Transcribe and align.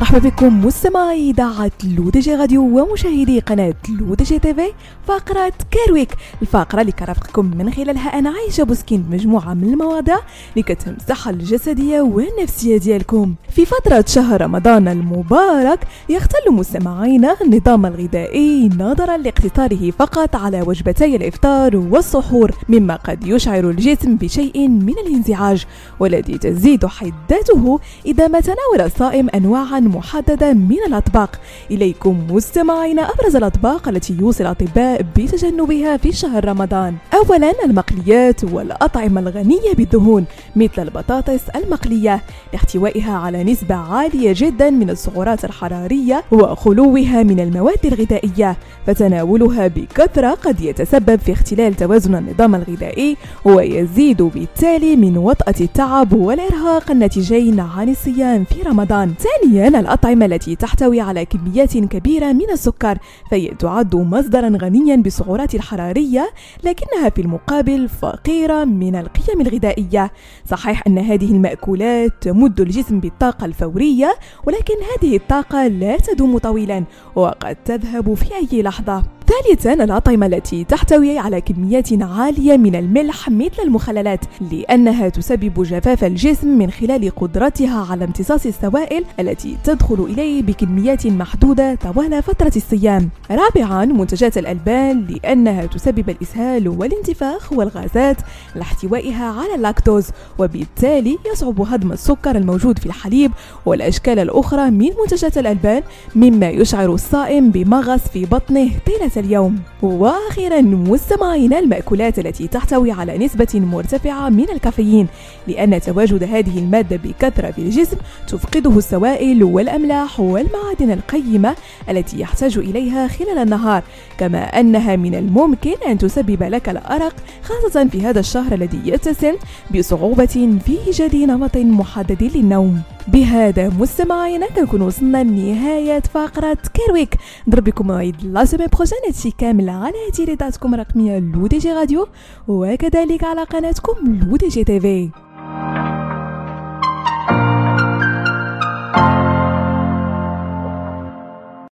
مرحبا 0.00 0.18
بكم 0.18 0.64
مستمعي 0.64 1.30
إذاعة 1.30 1.70
لودجي 1.84 2.34
راديو 2.34 2.62
ومشاهدي 2.62 3.40
قناة 3.40 3.74
لودجي 3.88 4.38
TV 4.38 4.72
فقرة 5.06 5.52
Care 5.70 5.92
Week 5.92 6.14
الفقرة 6.42 6.80
اللي 6.80 6.92
كرافقكم 6.92 7.50
من 7.58 7.72
خلالها 7.72 8.18
أنا 8.18 8.30
عايشة 8.30 8.64
بوسكين 8.64 9.02
بمجموعة 9.02 9.54
من 9.54 9.64
المواضيع 9.72 10.18
اللي 10.52 10.62
كتهم 10.62 10.96
الصحه 11.00 11.30
الجسدية 11.30 12.00
والنفسية 12.00 12.78
ديالكم. 12.78 13.34
في 13.50 13.64
فترة 13.64 14.04
شهر 14.08 14.42
رمضان 14.42 14.88
المبارك 14.88 15.78
يختل 16.08 16.50
مستمعينا 16.52 17.36
النظام 17.42 17.86
الغذائي 17.86 18.68
نظرا 18.68 19.16
لاقتصاره 19.16 19.90
فقط 19.90 20.36
على 20.36 20.62
وجبتي 20.62 21.16
الإفطار 21.16 21.76
والسحور 21.76 22.50
مما 22.68 22.96
قد 22.96 23.26
يشعر 23.26 23.70
الجسم 23.70 24.16
بشيء 24.16 24.68
من 24.68 24.94
الانزعاج 25.06 25.66
والذي 26.00 26.38
تزيد 26.38 26.86
حدته 26.86 27.80
إذا 28.06 28.28
ما 28.28 28.40
تناول 28.40 28.80
الصائم 28.80 29.28
انواعا 29.34 29.89
محددة 29.96 30.52
من 30.52 30.78
الأطباق. 30.86 31.40
إليكم 31.70 32.26
مستمعين 32.30 32.98
أبرز 32.98 33.36
الأطباق 33.36 33.88
التي 33.88 34.16
يوصي 34.20 34.42
الأطباء 34.42 35.02
بتجنبها 35.16 35.96
في 35.96 36.12
شهر 36.12 36.44
رمضان. 36.44 36.94
أولا 37.14 37.52
المقليات 37.64 38.44
والأطعمة 38.44 39.20
الغنية 39.20 39.72
بالدهون 39.76 40.24
مثل 40.56 40.82
البطاطس 40.82 41.48
المقلية 41.56 42.22
لاحتوائها 42.52 43.12
على 43.12 43.44
نسبة 43.44 43.74
عالية 43.74 44.34
جدا 44.36 44.70
من 44.70 44.90
السعرات 44.90 45.44
الحرارية 45.44 46.24
وخلوها 46.32 47.22
من 47.22 47.40
المواد 47.40 47.86
الغذائية 47.86 48.56
فتناولها 48.86 49.66
بكثرة 49.66 50.30
قد 50.30 50.60
يتسبب 50.60 51.18
في 51.18 51.32
اختلال 51.32 51.74
توازن 51.74 52.14
النظام 52.14 52.54
الغذائي 52.54 53.16
ويزيد 53.44 54.22
بالتالي 54.22 54.96
من 54.96 55.16
وطأة 55.18 55.54
التعب 55.60 56.12
والإرهاق 56.12 56.90
الناتجين 56.90 57.60
عن 57.60 57.88
الصيام 57.88 58.44
في 58.44 58.62
رمضان. 58.62 59.14
ثانيا 59.18 59.79
الأطعمة 59.80 60.26
التي 60.26 60.56
تحتوي 60.56 61.00
على 61.00 61.24
كميات 61.24 61.76
كبيرة 61.76 62.32
من 62.32 62.50
السكر 62.50 62.98
فهي 63.30 63.48
تعد 63.48 63.96
مصدرا 63.96 64.48
غنيا 64.62 64.96
بالسعرات 64.96 65.54
الحرارية 65.54 66.30
لكنها 66.64 67.08
في 67.08 67.22
المقابل 67.22 67.88
فقيرة 67.88 68.64
من 68.64 68.96
القيم 68.96 69.40
الغذائية. 69.40 70.12
صحيح 70.46 70.82
أن 70.86 70.98
هذه 70.98 71.32
المأكولات 71.32 72.12
تمد 72.20 72.60
الجسم 72.60 73.00
بالطاقة 73.00 73.44
الفورية 73.44 74.14
ولكن 74.46 74.74
هذه 74.74 75.16
الطاقة 75.16 75.66
لا 75.66 75.96
تدوم 75.96 76.38
طويلا 76.38 76.84
وقد 77.14 77.56
تذهب 77.64 78.14
في 78.14 78.34
أي 78.34 78.62
لحظة. 78.62 79.02
ثالثا 79.30 79.72
الأطعمة 79.72 80.26
التي 80.26 80.64
تحتوي 80.64 81.18
على 81.18 81.40
كميات 81.40 82.02
عالية 82.02 82.56
من 82.56 82.76
الملح 82.76 83.28
مثل 83.28 83.62
المخللات 83.64 84.20
لأنها 84.52 85.08
تسبب 85.08 85.62
جفاف 85.62 86.04
الجسم 86.04 86.48
من 86.58 86.70
خلال 86.70 87.10
قدرتها 87.16 87.86
على 87.90 88.04
امتصاص 88.04 88.46
السوائل 88.46 89.04
التي 89.20 89.56
تدخل 89.64 90.06
إليه 90.10 90.42
بكميات 90.42 91.06
محدودة 91.06 91.74
طوال 91.74 92.22
فترة 92.22 92.52
الصيام. 92.56 93.10
رابعا 93.30 93.84
منتجات 93.84 94.38
الألبان 94.38 95.06
لأنها 95.06 95.66
تسبب 95.66 96.10
الإسهال 96.10 96.68
والانتفاخ 96.68 97.52
والغازات 97.52 98.16
لاحتوائها 98.54 99.24
على 99.24 99.54
اللاكتوز 99.54 100.06
وبالتالي 100.38 101.18
يصعب 101.32 101.60
هضم 101.60 101.92
السكر 101.92 102.36
الموجود 102.36 102.78
في 102.78 102.86
الحليب 102.86 103.32
والأشكال 103.66 104.18
الأخرى 104.18 104.70
من 104.70 104.90
منتجات 105.02 105.38
الألبان 105.38 105.82
مما 106.16 106.50
يشعر 106.50 106.94
الصائم 106.94 107.50
بمغص 107.50 108.00
في 108.12 108.24
بطنه 108.24 108.70
طيلة 108.86 109.19
اليوم. 109.20 109.62
وأخيرا 109.82 110.60
مستمعينا 110.60 111.58
المأكولات 111.58 112.18
التي 112.18 112.48
تحتوي 112.48 112.92
على 112.92 113.18
نسبة 113.18 113.48
مرتفعة 113.54 114.28
من 114.28 114.50
الكافيين 114.50 115.06
لأن 115.48 115.80
تواجد 115.80 116.22
هذه 116.22 116.58
المادة 116.58 116.96
بكثرة 116.96 117.50
في 117.50 117.58
الجسم 117.58 117.96
تفقده 118.28 118.78
السوائل 118.78 119.44
والأملاح 119.44 120.20
والمعادن 120.20 120.90
القيمة 120.90 121.54
التي 121.88 122.20
يحتاج 122.20 122.58
إليها 122.58 123.08
خلال 123.08 123.38
النهار. 123.38 123.82
كما 124.18 124.60
أنها 124.60 124.96
من 124.96 125.14
الممكن 125.14 125.74
أن 125.88 125.98
تسبب 125.98 126.42
لك 126.42 126.68
الأرق 126.68 127.14
خاصة 127.42 127.88
في 127.88 128.02
هذا 128.02 128.20
الشهر 128.20 128.52
الذي 128.54 128.80
يتسم 128.84 129.34
بصعوبة 129.74 130.58
في 130.66 130.78
إيجاد 130.86 131.16
نمط 131.16 131.56
محدد 131.56 132.22
للنوم. 132.36 132.82
بهذا 133.08 133.68
مستمعينا 133.68 134.46
كنكون 134.46 134.82
وصلنا 134.82 135.22
لنهاية 135.24 136.00
فقرة 136.00 136.58
Care 136.74 136.94
Week 136.94 137.14
نضرب 137.48 137.64
بكم 137.64 137.86
موعد 137.86 138.16
la 138.22 138.44
semaine 138.44 138.68
prochaine 138.72 139.32
كامل 139.38 139.69
على 139.70 140.10
إذاعتكم 140.12 140.74
الرقمية 140.74 141.18
لو 141.18 141.46
دي 141.46 141.58
جي 141.58 141.72
راديو 141.72 142.06
وكذلك 142.48 143.24
على 143.24 143.42
قناتكم 143.42 143.94
لو 144.06 144.36
دي 144.36 144.48
جي 144.48 144.64
TV 144.64 145.10